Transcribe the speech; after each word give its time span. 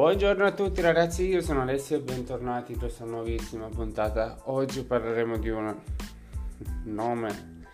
Buongiorno 0.00 0.46
a 0.46 0.52
tutti 0.52 0.80
ragazzi, 0.80 1.26
io 1.26 1.42
sono 1.42 1.60
Alessio 1.60 1.98
e 1.98 2.00
bentornati 2.00 2.72
in 2.72 2.78
questa 2.78 3.04
nuovissima 3.04 3.68
puntata. 3.68 4.38
Oggi 4.44 4.82
parleremo 4.82 5.36
di 5.36 5.50
un 5.50 5.76
nome 6.84 7.64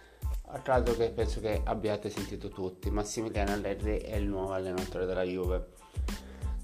a 0.48 0.58
caso 0.58 0.96
che 0.96 1.10
penso 1.10 1.38
che 1.38 1.60
abbiate 1.62 2.10
sentito 2.10 2.48
tutti. 2.48 2.90
Massimiliano 2.90 3.52
Allegri 3.52 3.98
è 3.98 4.16
il 4.16 4.26
nuovo 4.26 4.54
allenatore 4.54 5.06
della 5.06 5.22
Juve. 5.22 5.68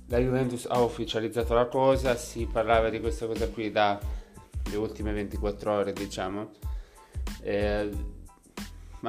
La 0.06 0.18
Juventus 0.18 0.66
ha 0.68 0.80
ufficializzato 0.80 1.54
la 1.54 1.66
cosa, 1.66 2.16
si 2.16 2.44
parlava 2.46 2.90
di 2.90 2.98
questa 2.98 3.26
cosa 3.26 3.48
qui 3.48 3.70
dalle 3.70 4.00
ultime 4.74 5.12
24 5.12 5.72
ore 5.72 5.92
diciamo. 5.92 6.50
Eh, 7.40 7.88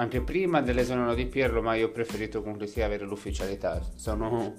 anche 0.01 0.21
prima 0.21 0.61
dell'esonero 0.61 1.13
di 1.13 1.25
Pirlo, 1.25 1.61
ma 1.61 1.75
io 1.75 1.87
ho 1.87 1.91
preferito 1.91 2.41
comunque 2.41 2.67
sia 2.67 2.85
avere 2.85 3.05
l'ufficialità. 3.05 3.81
Sono 3.95 4.55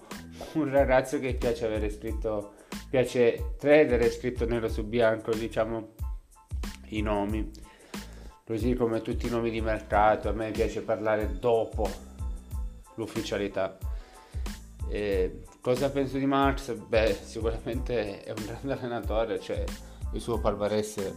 un 0.53 0.71
ragazzo 0.71 1.19
che 1.19 1.35
piace 1.35 1.67
avere 1.67 1.91
scritto, 1.91 2.55
piace 2.89 3.55
tradere 3.59 4.11
scritto 4.11 4.47
nero 4.47 4.69
su 4.69 4.85
bianco, 4.85 5.35
diciamo, 5.35 5.95
i 6.89 7.01
nomi. 7.01 7.51
Così 8.47 8.75
come 8.75 9.01
tutti 9.01 9.27
i 9.27 9.31
nomi 9.31 9.51
di 9.51 9.61
mercato, 9.61 10.29
a 10.29 10.33
me 10.33 10.51
piace 10.51 10.83
parlare 10.83 11.39
dopo 11.39 11.89
l'ufficialità. 12.97 13.77
E 14.89 15.43
cosa 15.61 15.91
penso 15.91 16.19
di 16.19 16.27
Marx? 16.27 16.75
Beh, 16.75 17.17
sicuramente 17.21 18.23
è 18.23 18.31
un 18.31 18.45
grande 18.45 18.73
allenatore, 18.75 19.41
cioè 19.41 19.65
il 20.13 20.21
suo 20.21 20.39
palmarès 20.39 21.13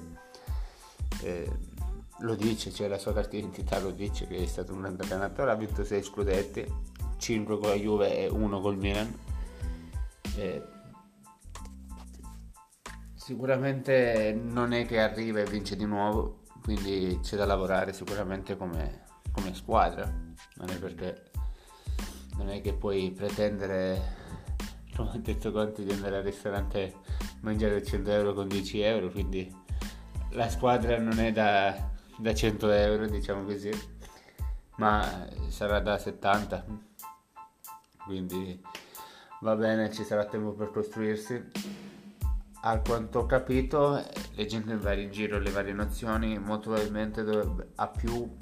eh, 1.21 1.75
lo 2.19 2.35
dice, 2.35 2.71
cioè 2.71 2.87
la 2.87 2.97
sua 2.97 3.13
carta 3.13 3.29
di 3.31 3.39
identità 3.39 3.79
lo 3.79 3.91
dice 3.91 4.27
che 4.27 4.37
è 4.37 4.45
stato 4.45 4.73
un 4.73 4.81
grande 4.81 5.03
allenatore, 5.03 5.51
ha 5.51 5.55
vinto 5.55 5.83
6 5.83 6.03
scudetti, 6.03 6.65
5 7.17 7.59
con 7.59 7.69
la 7.69 7.75
Juve 7.75 8.17
e 8.17 8.27
1 8.27 8.59
col 8.59 8.77
Milan. 8.77 9.13
E 10.35 10.63
sicuramente 13.13 14.33
non 14.33 14.73
è 14.73 14.85
che 14.85 14.99
arriva 14.99 15.39
e 15.39 15.45
vince 15.45 15.75
di 15.75 15.85
nuovo, 15.85 16.43
quindi 16.63 17.19
c'è 17.21 17.35
da 17.37 17.45
lavorare 17.45 17.93
sicuramente 17.93 18.57
come, 18.57 19.03
come 19.31 19.53
squadra, 19.53 20.05
non 20.05 20.69
è 20.69 20.77
perché 20.79 21.31
non 22.37 22.49
è 22.49 22.61
che 22.61 22.73
puoi 22.73 23.11
pretendere, 23.11 24.15
come 24.95 25.09
ho 25.09 25.17
detto 25.17 25.51
Conti, 25.51 25.83
di 25.83 25.91
andare 25.91 26.17
al 26.17 26.23
ristorante 26.23 26.93
a 26.95 27.15
mangiare 27.41 27.83
100 27.83 28.11
euro 28.11 28.33
con 28.33 28.47
10 28.47 28.81
euro, 28.81 29.09
quindi 29.09 29.53
la 30.31 30.49
squadra 30.49 30.99
non 30.99 31.19
è 31.19 31.31
da 31.31 31.95
da 32.17 32.33
100 32.33 32.71
euro, 32.71 33.07
diciamo 33.07 33.43
così, 33.43 33.71
ma 34.77 35.27
sarà 35.49 35.79
da 35.79 35.97
70, 35.97 36.65
quindi 38.05 38.61
va 39.41 39.55
bene, 39.55 39.91
ci 39.91 40.03
sarà 40.03 40.25
tempo 40.25 40.51
per 40.51 40.71
costruirsi. 40.71 41.75
A 42.61 42.79
quanto 42.79 43.19
ho 43.19 43.25
capito, 43.25 44.03
leggendo 44.33 44.71
in 44.71 44.79
vari 44.79 45.11
giro 45.11 45.39
le 45.39 45.51
varie 45.51 45.73
nozioni, 45.73 46.39
molto 46.39 46.71
probabilmente 46.71 47.23
dovrebbe, 47.23 47.71
ha 47.75 47.87
più 47.87 48.35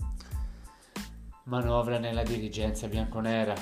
manovra 1.44 2.00
nella 2.00 2.24
dirigenza 2.24 2.88
bianconera, 2.88 3.54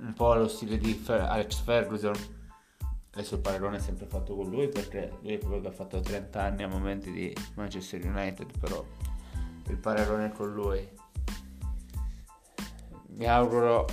un 0.00 0.12
po' 0.12 0.32
allo 0.32 0.48
stile 0.48 0.76
di 0.78 1.02
Alex 1.08 1.60
Ferguson. 1.62 2.14
Adesso 3.14 3.34
il 3.34 3.40
paragone 3.40 3.76
è 3.76 3.80
sempre 3.80 4.06
fatto 4.06 4.34
con 4.34 4.48
lui 4.48 4.68
perché 4.68 5.18
lui 5.22 5.34
è 5.34 5.38
quello 5.38 5.60
che 5.60 5.68
ha 5.68 5.72
fatto 5.72 6.00
30 6.00 6.40
anni 6.40 6.62
a 6.62 6.68
momenti 6.68 7.10
di 7.10 7.34
Manchester 7.54 8.04
United, 8.04 8.58
però 8.58 8.84
il 9.68 9.76
paragone 9.76 10.32
con 10.32 10.52
lui. 10.52 10.88
Mi 13.08 13.26
auguro 13.26 13.86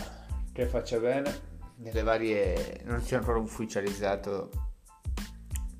che 0.53 0.65
faccia 0.65 0.99
bene. 0.99 1.47
Nelle 1.75 2.03
varie. 2.03 2.81
non 2.83 3.01
sia 3.01 3.19
ancora 3.19 3.39
ufficializzato, 3.39 4.49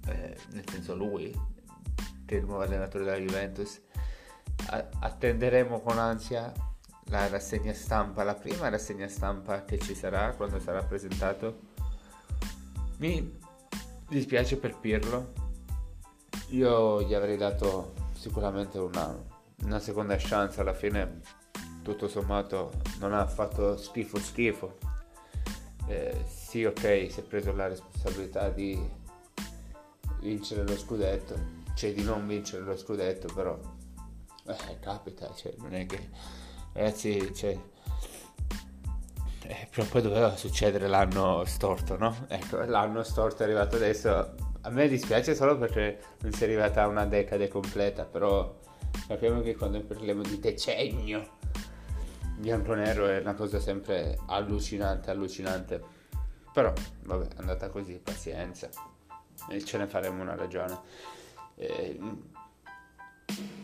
eh, 0.08 0.38
nel 0.52 0.70
senso 0.70 0.96
lui, 0.96 1.30
che 2.26 2.36
è 2.36 2.40
il 2.40 2.46
nuovo 2.46 2.62
allenatore 2.62 3.04
della 3.04 3.18
Juventus. 3.18 3.82
A- 4.68 4.90
attenderemo 5.00 5.82
con 5.82 5.98
ansia 5.98 6.54
la 7.06 7.28
rassegna 7.28 7.74
stampa, 7.74 8.24
la 8.24 8.36
prima 8.36 8.70
rassegna 8.70 9.08
stampa 9.08 9.66
che 9.66 9.80
ci 9.80 9.96
sarà 9.96 10.34
quando 10.36 10.60
sarà 10.60 10.84
presentato. 10.84 11.68
Mi 12.98 13.38
dispiace 14.08 14.58
per 14.58 14.78
Pirlo. 14.78 15.34
Io 16.50 17.02
gli 17.04 17.14
avrei 17.14 17.38
dato 17.38 17.94
sicuramente 18.14 18.78
una 18.78 19.29
una 19.64 19.80
seconda 19.80 20.16
chance 20.18 20.60
alla 20.62 20.74
fine 20.74 21.22
tutto 21.82 22.08
sommato 22.08 22.72
non 23.00 23.14
ha 23.14 23.26
fatto 23.26 23.78
schifo 23.78 24.20
schifo 24.20 24.78
eh, 25.88 26.24
sì 26.28 26.66
ok 26.66 27.08
si 27.10 27.20
è 27.20 27.24
preso 27.24 27.54
la 27.54 27.68
responsabilità 27.68 28.50
di 28.50 28.80
vincere 30.20 30.64
lo 30.64 30.78
scudetto 30.78 31.58
cioè 31.74 31.94
di 31.94 32.04
non 32.04 32.28
vincere 32.28 32.64
lo 32.64 32.78
scudetto 32.78 33.34
però 33.34 33.58
eh, 34.46 34.80
capita 34.80 35.34
cioè 35.34 35.54
non 35.58 35.74
è 35.74 35.86
che 35.86 36.10
ragazzi 36.74 37.34
cioè 37.34 37.58
eh, 39.44 39.68
prima 39.72 39.88
o 39.88 39.90
poi 39.90 40.02
doveva 40.02 40.36
succedere 40.36 40.88
l'anno 40.88 41.44
storto 41.46 41.98
no? 41.98 42.26
ecco 42.28 42.64
l'anno 42.66 43.04
storto 43.04 43.42
è 43.42 43.46
arrivato 43.46 43.78
adesso 43.78 44.36
a 44.62 44.70
me 44.70 44.88
dispiace 44.88 45.34
solo 45.34 45.58
perché 45.58 46.00
non 46.22 46.32
si 46.34 46.44
è 46.44 46.46
arrivata 46.46 46.84
a 46.84 46.88
una 46.88 47.06
decade 47.06 47.48
completa 47.48 48.04
però 48.04 48.58
Sappiamo 49.10 49.42
che 49.42 49.56
quando 49.56 49.82
parliamo 49.82 50.22
di 50.22 50.38
decennio 50.38 51.38
bianco-nero 52.38 53.08
è 53.08 53.18
una 53.18 53.34
cosa 53.34 53.60
sempre 53.60 54.20
allucinante, 54.28 55.10
allucinante. 55.10 55.84
Però, 56.54 56.72
vabbè, 57.06 57.30
è 57.30 57.40
andata 57.40 57.70
così, 57.70 57.98
pazienza. 57.98 58.70
E 59.50 59.66
ce 59.66 59.80
ne 59.80 59.88
faremo 59.88 60.22
una 60.22 60.36
ragione. 60.36 60.78
Eh, 61.56 62.00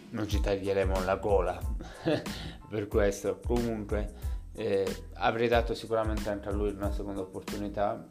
non 0.10 0.28
ci 0.28 0.42
taglieremo 0.42 1.04
la 1.04 1.18
gola 1.18 1.62
per 2.68 2.88
questo. 2.88 3.40
Comunque, 3.46 4.14
eh, 4.54 5.04
avrei 5.14 5.48
dato 5.48 5.76
sicuramente 5.76 6.28
anche 6.28 6.50
a 6.50 6.54
lui 6.54 6.72
una 6.72 6.92
seconda 6.92 7.22
opportunità. 7.22 8.04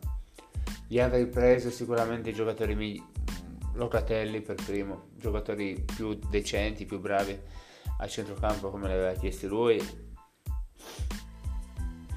Gli 0.87 1.01
avrei 1.01 1.27
preso 1.27 1.71
sicuramente 1.71 2.31
i 2.31 2.33
giocatori 2.33 2.77
migliori 2.77 3.24
Locatelli 3.75 4.41
per 4.41 4.55
primo, 4.55 5.09
giocatori 5.17 5.85
più 5.85 6.15
decenti, 6.15 6.85
più 6.85 7.01
bravi 7.01 7.37
a 7.99 8.07
centrocampo 8.07 8.71
come 8.71 8.87
l'aveva 8.87 9.13
chiesto 9.15 9.49
lui. 9.49 9.81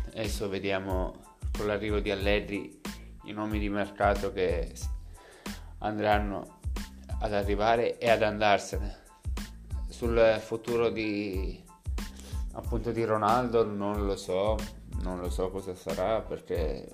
Adesso 0.10 0.50
vediamo 0.50 1.36
con 1.56 1.66
l'arrivo 1.66 2.00
di 2.00 2.12
Allegri 2.12 2.80
i 3.24 3.32
nomi 3.32 3.58
di 3.58 3.70
mercato 3.70 4.32
che 4.32 4.72
andranno 5.80 6.60
ad 7.22 7.34
arrivare 7.34 7.98
e 7.98 8.10
ad 8.10 8.22
andarsene. 8.22 9.06
Sul 9.90 10.38
futuro 10.40 10.90
di 10.90 11.64
appunto 12.54 12.92
di 12.92 13.04
Ronaldo 13.04 13.66
non 13.66 14.06
lo 14.06 14.16
so, 14.16 14.58
non 15.02 15.20
lo 15.20 15.32
so 15.32 15.50
cosa 15.50 15.74
sarà 15.74 16.22
perché 16.22 16.88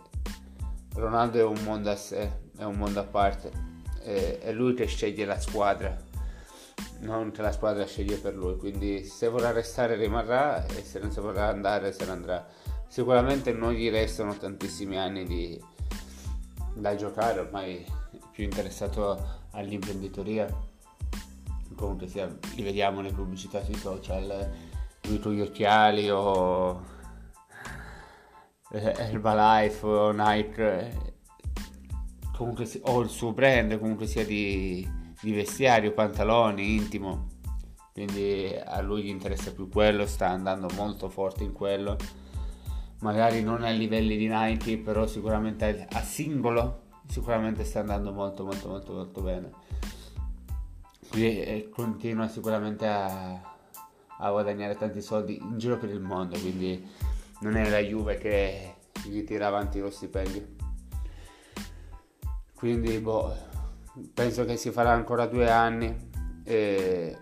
Ronaldo 0.96 1.38
è 1.40 1.44
un 1.44 1.62
mondo 1.63 1.90
a 1.91 1.96
sé, 1.97 2.52
è 2.56 2.63
un 2.63 2.75
mondo 2.75 3.02
a 3.02 3.03
parte 3.03 3.72
è, 4.03 4.52
lui 4.52 4.74
che 4.74 4.86
sceglie 4.86 5.25
la 5.25 5.40
squadra, 5.40 5.97
non 7.00 7.31
che 7.31 7.41
la 7.41 7.52
squadra 7.52 7.86
sceglie 7.86 8.18
per 8.18 8.36
lui. 8.36 8.58
Quindi 8.58 9.03
se 9.06 9.28
vorrà 9.30 9.52
restare 9.52 9.96
rimarrà 9.96 10.66
e 10.66 10.84
se 10.84 11.00
non 11.00 11.12
si 11.12 11.19
vorrà 11.19 11.47
andare 11.47 11.91
se 11.91 12.06
ne 12.06 12.12
andrà. 12.12 12.46
Sicuramente 12.88 13.52
non 13.53 13.72
gli 13.72 13.90
restano 13.90 14.38
tantissimi 14.38 14.97
anni 14.97 15.25
di, 15.25 15.59
da 16.75 16.96
giocare, 16.96 17.40
ormai 17.40 17.86
più 18.31 18.44
interessato 18.44 19.41
all'imprenditoria. 19.52 20.47
Comunque 21.75 22.08
sia, 22.08 22.28
li 22.56 22.62
vediamo 22.62 23.02
nelle 23.02 23.16
pubblicità 23.16 23.64
sui 23.64 23.75
social, 23.75 24.52
lui 25.03 25.20
con 25.20 25.34
gli 25.34 25.41
occhiali 25.41 26.09
o 26.09 26.82
Herbalife 28.70 29.85
o 29.85 30.11
Nike 30.11 31.13
comunque 32.35 32.70
o 32.84 33.02
il 33.02 33.09
suo 33.09 33.32
brand 33.32 33.78
comunque 33.80 34.08
sia 34.08 34.26
di, 34.26 34.88
di 35.22 35.32
vestiario, 35.32 35.94
pantaloni, 35.94 36.76
intimo. 36.76 37.30
Quindi 37.94 38.52
a 38.64 38.82
lui 38.82 39.03
gli 39.03 39.09
interessa 39.09 39.53
più 39.53 39.70
quello, 39.70 40.06
sta 40.08 40.28
andando 40.28 40.68
molto 40.76 41.09
forte 41.09 41.44
in 41.44 41.53
quello. 41.53 41.96
Magari 43.00 43.44
non 43.44 43.64
ai 43.64 43.78
livelli 43.78 44.18
di 44.18 44.28
Nike, 44.28 44.78
però 44.78 45.06
sicuramente 45.06 45.88
a 45.91 46.02
singolo 46.02 46.82
sicuramente 47.08 47.64
sta 47.66 47.82
andando 47.82 48.12
molto 48.12 48.44
molto 48.44 48.68
molto 48.70 48.94
molto 48.94 49.22
bene. 49.22 49.52
Quindi 51.09 51.41
eh, 51.41 51.70
continua 51.70 52.28
sicuramente 52.28 52.88
a, 52.88 53.34
a 54.18 54.32
guadagnare 54.32 54.76
tanti 54.76 55.02
soldi 55.02 55.38
in 55.38 55.58
giro 55.58 55.78
per 55.78 55.90
il 55.90 56.00
mondo, 56.00 56.40
quindi 56.40 56.84
non 57.41 57.56
è 57.56 57.70
la 57.70 57.79
Juve 57.79 58.18
che 58.18 58.76
gli 59.06 59.24
tira 59.24 59.47
avanti 59.47 59.79
lo 59.79 59.91
stipendio. 59.91 60.63
Quindi 62.64 62.98
boh, 62.98 63.36
penso 64.14 64.46
che 64.46 64.56
si 64.56 64.72
farà 64.72 64.94
ancora 64.94 65.26
due 65.26 65.52
anni 65.52 65.94
e 66.46 67.18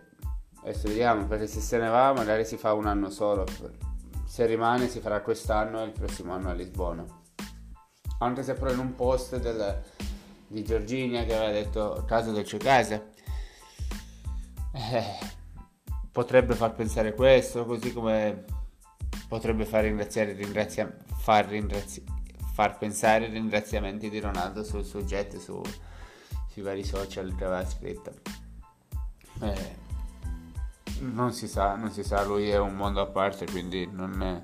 adesso 0.62 0.88
vediamo 0.88 1.26
perché 1.26 1.48
se 1.48 1.62
se 1.62 1.80
ne 1.80 1.88
va 1.88 2.14
magari 2.14 2.46
si 2.46 2.58
fa 2.58 2.74
un 2.74 2.86
anno 2.86 3.10
solo. 3.10 3.48
Se 4.24 4.46
rimane 4.46 4.88
si 4.88 5.00
farà 5.00 5.22
quest'anno 5.22 5.82
e 5.82 5.86
il 5.86 5.94
prossimo 5.94 6.34
anno 6.34 6.50
a 6.50 6.54
Lisbona. 6.54 7.04
Anche 8.20 8.44
se 8.44 8.54
però 8.54 8.72
in 8.72 8.78
un 8.78 8.94
post 8.94 9.40
del, 9.40 9.82
di 10.46 10.64
Giorginia 10.64 11.26
che 11.26 11.36
aveva 11.36 11.52
detto 11.52 12.04
caso 12.06 12.32
del 12.32 12.46
casa. 12.60 13.04
Eh, 14.74 15.04
potrebbe 16.12 16.54
far 16.54 16.76
pensare 16.76 17.16
questo, 17.16 17.66
così 17.66 17.92
come 17.92 18.46
potrebbe 19.28 19.66
far 19.66 19.86
ringraziare, 19.86 20.34
ringrazia, 20.34 20.96
far, 21.18 21.48
ringrazi, 21.48 22.04
far 22.54 22.78
pensare 22.78 23.26
i 23.26 23.32
ringraziamenti 23.32 24.10
di 24.10 24.20
Ronaldo 24.20 24.64
sul 24.64 24.84
suo 24.84 25.04
jet 25.04 25.38
su, 25.38 25.62
sui 26.50 26.62
vari 26.62 26.84
social 26.84 27.34
che 27.36 27.46
aveva 27.46 27.66
scritto. 27.66 28.14
Eh, 29.42 29.76
non 31.00 31.34
si 31.34 31.48
sa, 31.48 31.76
non 31.76 31.92
si 31.92 32.04
sa, 32.04 32.24
lui 32.24 32.50
è 32.50 32.60
un 32.60 32.76
mondo 32.76 33.02
a 33.02 33.08
parte, 33.08 33.46
quindi 33.46 33.90
non 33.92 34.22
è... 34.22 34.44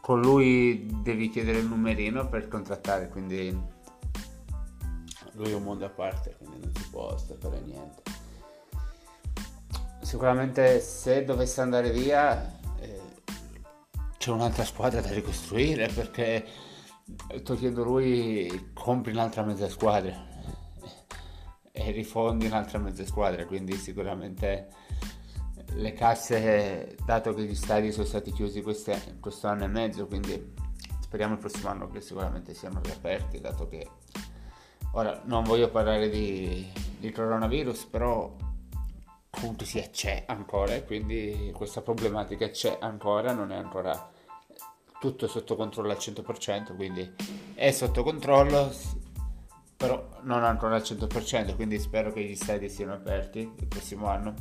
con 0.00 0.20
lui 0.20 1.00
devi 1.02 1.30
chiedere 1.30 1.58
il 1.58 1.66
numerino 1.66 2.28
per 2.28 2.48
contrattare, 2.48 3.08
quindi 3.08 3.74
lui 5.32 5.50
è 5.50 5.54
un 5.54 5.62
mondo 5.62 5.84
a 5.86 5.90
parte, 5.90 6.34
quindi 6.36 6.58
non 6.60 6.74
si 6.74 6.88
può 6.90 7.16
fare 7.16 7.60
niente. 7.60 8.02
Sicuramente 10.02 10.80
se 10.80 11.24
dovesse 11.24 11.60
andare 11.60 11.90
via 11.90 12.58
c'è 14.26 14.32
un'altra 14.32 14.64
squadra 14.64 15.00
da 15.00 15.12
ricostruire 15.12 15.86
perché 15.86 16.44
togliendo 17.44 17.84
lui 17.84 18.72
compri 18.74 19.12
un'altra 19.12 19.44
mezza 19.44 19.68
squadra 19.68 20.26
e 21.70 21.90
rifondi 21.92 22.46
un'altra 22.46 22.80
mezza 22.80 23.06
squadra, 23.06 23.46
quindi 23.46 23.76
sicuramente 23.76 24.66
le 25.74 25.92
casse, 25.92 26.96
dato 27.04 27.34
che 27.34 27.44
gli 27.44 27.54
stadi 27.54 27.92
sono 27.92 28.04
stati 28.04 28.32
chiusi 28.32 28.62
queste, 28.62 29.16
questo 29.20 29.46
anno 29.46 29.62
e 29.62 29.68
mezzo, 29.68 30.08
quindi 30.08 30.54
speriamo 31.02 31.34
il 31.34 31.38
prossimo 31.38 31.68
anno 31.68 31.88
che 31.88 32.00
sicuramente 32.00 32.52
siano 32.52 32.80
riaperti, 32.82 33.38
dato 33.38 33.68
che 33.68 33.88
ora 34.94 35.22
non 35.26 35.44
voglio 35.44 35.70
parlare 35.70 36.08
di, 36.08 36.66
di 36.98 37.12
coronavirus, 37.12 37.84
però 37.84 38.34
comunque 39.30 39.66
sia 39.66 39.88
c'è 39.88 40.24
ancora, 40.26 40.82
quindi 40.82 41.52
questa 41.54 41.80
problematica 41.80 42.48
c'è 42.48 42.78
ancora, 42.80 43.32
non 43.32 43.52
è 43.52 43.56
ancora 43.56 44.14
tutto 45.06 45.28
sotto 45.28 45.54
controllo 45.54 45.92
al 45.92 45.98
100%, 45.98 46.74
quindi 46.74 47.14
è 47.54 47.70
sotto 47.70 48.02
controllo, 48.02 48.74
però 49.76 50.18
non 50.22 50.42
ancora 50.42 50.74
al 50.74 50.82
100%, 50.82 51.54
quindi 51.54 51.78
spero 51.78 52.12
che 52.12 52.24
gli 52.24 52.34
stadi 52.34 52.68
siano 52.68 52.94
aperti 52.94 53.38
il 53.38 53.66
prossimo 53.68 54.08
anno, 54.08 54.34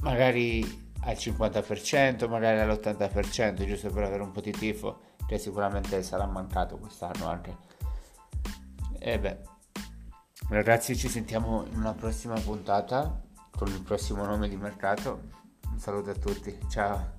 magari 0.00 0.84
al 1.02 1.14
50%, 1.14 2.28
magari 2.30 2.60
all'80%, 2.60 3.66
giusto 3.66 3.90
per 3.90 4.04
avere 4.04 4.22
un 4.22 4.32
po' 4.32 4.40
di 4.40 4.52
tifo, 4.52 5.00
che 5.26 5.36
sicuramente 5.36 6.02
sarà 6.02 6.24
mancato 6.24 6.78
quest'anno 6.78 7.26
anche. 7.26 7.56
E 8.98 9.18
beh, 9.18 9.38
ragazzi 10.48 10.96
ci 10.96 11.08
sentiamo 11.08 11.66
in 11.70 11.76
una 11.76 11.92
prossima 11.92 12.40
puntata 12.40 13.22
con 13.54 13.68
il 13.68 13.82
prossimo 13.82 14.24
nome 14.24 14.48
di 14.48 14.56
mercato. 14.56 15.34
Un 15.70 15.78
saluto 15.78 16.08
a 16.08 16.14
tutti, 16.14 16.58
ciao! 16.70 17.15